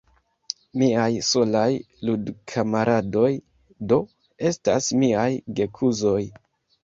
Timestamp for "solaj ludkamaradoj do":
1.27-3.99